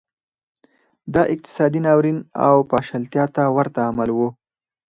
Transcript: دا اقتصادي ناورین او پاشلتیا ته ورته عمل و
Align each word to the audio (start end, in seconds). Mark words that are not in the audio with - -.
دا 1.13 1.21
اقتصادي 1.33 1.79
ناورین 1.85 2.19
او 2.45 2.55
پاشلتیا 2.71 3.25
ته 3.35 3.43
ورته 3.55 3.79
عمل 3.89 4.09
و 4.13 4.19